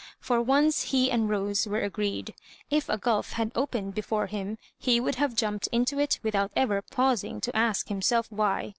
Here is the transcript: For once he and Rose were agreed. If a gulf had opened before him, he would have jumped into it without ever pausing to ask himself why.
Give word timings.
For 0.19 0.41
once 0.41 0.81
he 0.89 1.11
and 1.11 1.29
Rose 1.29 1.67
were 1.67 1.81
agreed. 1.83 2.33
If 2.71 2.89
a 2.89 2.97
gulf 2.97 3.33
had 3.33 3.51
opened 3.53 3.93
before 3.93 4.25
him, 4.25 4.57
he 4.79 4.99
would 4.99 5.13
have 5.21 5.35
jumped 5.35 5.67
into 5.71 5.99
it 5.99 6.19
without 6.23 6.51
ever 6.55 6.81
pausing 6.81 7.39
to 7.39 7.55
ask 7.55 7.87
himself 7.87 8.25
why. 8.31 8.69